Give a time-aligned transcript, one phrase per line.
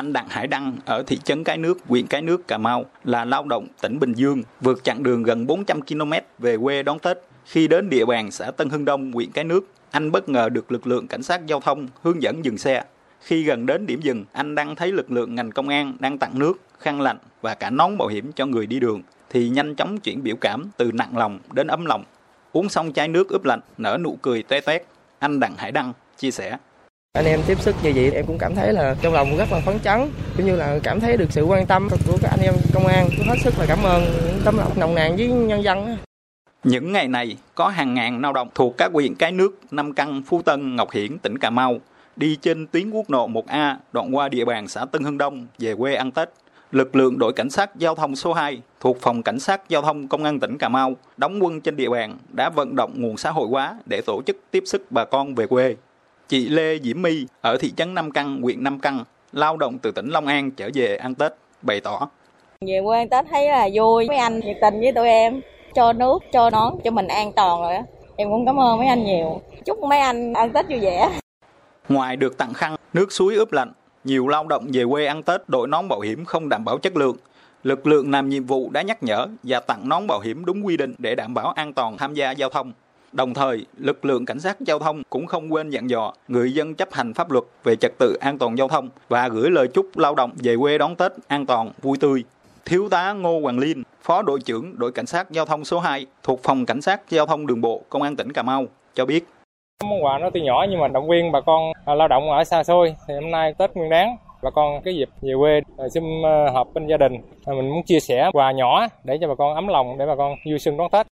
[0.00, 3.24] Anh Đặng Hải Đăng ở thị trấn Cái Nước, huyện Cái Nước, Cà Mau là
[3.24, 7.18] lao động tỉnh Bình Dương, vượt chặng đường gần 400 km về quê đón Tết.
[7.44, 10.72] Khi đến địa bàn xã Tân Hưng Đông, huyện Cái Nước, anh bất ngờ được
[10.72, 12.84] lực lượng cảnh sát giao thông hướng dẫn dừng xe.
[13.20, 16.38] Khi gần đến điểm dừng, anh đang thấy lực lượng ngành công an đang tặng
[16.38, 20.00] nước, khăn lạnh và cả nón bảo hiểm cho người đi đường, thì nhanh chóng
[20.00, 22.04] chuyển biểu cảm từ nặng lòng đến ấm lòng.
[22.52, 24.82] Uống xong chai nước ướp lạnh, nở nụ cười toe toét.
[25.18, 26.56] Anh Đặng Hải Đăng chia sẻ.
[27.12, 29.60] Anh em tiếp sức như vậy em cũng cảm thấy là trong lòng rất là
[29.60, 32.54] phấn chấn, cũng như là cảm thấy được sự quan tâm của các anh em
[32.74, 33.08] công an.
[33.16, 35.96] Tôi hết sức là cảm ơn những tấm lòng nồng nàn với nhân dân.
[36.64, 40.22] Những ngày này, có hàng ngàn lao động thuộc các huyện Cái Nước, Nam Căn,
[40.26, 41.78] Phú Tân, Ngọc Hiển, tỉnh Cà Mau
[42.16, 45.74] đi trên tuyến quốc lộ 1A đoạn qua địa bàn xã Tân Hưng Đông về
[45.74, 46.28] quê ăn Tết.
[46.72, 50.08] Lực lượng đội cảnh sát giao thông số 2 thuộc phòng cảnh sát giao thông
[50.08, 53.30] công an tỉnh Cà Mau đóng quân trên địa bàn đã vận động nguồn xã
[53.30, 55.76] hội hóa để tổ chức tiếp sức bà con về quê.
[56.30, 59.90] Chị Lê Diễm My ở thị trấn Nam Căn, huyện Nam Căn, lao động từ
[59.90, 62.08] tỉnh Long An trở về ăn Tết, bày tỏ.
[62.60, 65.40] Về quê ăn Tết thấy là vui, mấy anh nhiệt tình với tụi em,
[65.74, 67.82] cho nước, cho nón cho mình an toàn rồi á.
[68.16, 69.40] Em cũng cảm ơn mấy anh nhiều.
[69.64, 71.10] Chúc mấy anh ăn Tết vui vẻ.
[71.88, 73.72] Ngoài được tặng khăn, nước suối ướp lạnh,
[74.04, 76.96] nhiều lao động về quê ăn Tết đội nón bảo hiểm không đảm bảo chất
[76.96, 77.16] lượng.
[77.62, 80.76] Lực lượng làm nhiệm vụ đã nhắc nhở và tặng nón bảo hiểm đúng quy
[80.76, 82.72] định để đảm bảo an toàn tham gia giao thông.
[83.12, 86.74] Đồng thời, lực lượng cảnh sát giao thông cũng không quên dặn dò người dân
[86.74, 89.98] chấp hành pháp luật về trật tự an toàn giao thông và gửi lời chúc
[89.98, 92.24] lao động về quê đón Tết an toàn, vui tươi.
[92.64, 96.06] Thiếu tá Ngô Hoàng Liên, Phó đội trưởng đội cảnh sát giao thông số 2
[96.22, 99.24] thuộc phòng cảnh sát giao thông đường bộ Công an tỉnh Cà Mau cho biết.
[99.84, 102.44] Món quà nó tuy nhỏ nhưng mà động viên bà con à, lao động ở
[102.44, 105.88] xa xôi thì hôm nay Tết Nguyên đáng bà con cái dịp về quê xin
[105.90, 107.12] xung à, họp bên gia đình
[107.46, 110.34] mình muốn chia sẻ quà nhỏ để cho bà con ấm lòng để bà con
[110.50, 111.06] vui xuân đón Tết.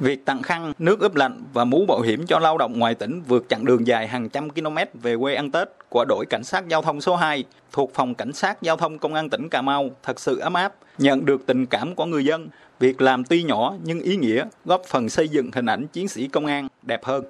[0.00, 3.22] Việc tặng khăn, nước ướp lạnh và mũ bảo hiểm cho lao động ngoài tỉnh
[3.22, 6.68] vượt chặng đường dài hàng trăm km về quê ăn Tết của đội cảnh sát
[6.68, 9.90] giao thông số 2 thuộc phòng cảnh sát giao thông công an tỉnh Cà Mau
[10.02, 12.48] thật sự ấm áp, nhận được tình cảm của người dân.
[12.80, 16.28] Việc làm tuy nhỏ nhưng ý nghĩa, góp phần xây dựng hình ảnh chiến sĩ
[16.28, 17.24] công an đẹp hơn.